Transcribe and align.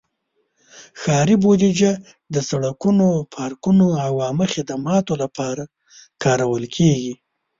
ښاري 1.01 1.35
بودیجه 1.43 1.91
د 2.33 2.35
سړکونو، 2.49 3.07
پارکونو، 3.33 3.87
او 4.05 4.13
عامه 4.25 4.47
خدماتو 4.53 5.13
لپاره 5.23 5.63
کارول 6.23 6.63
کېږي. 6.75 7.13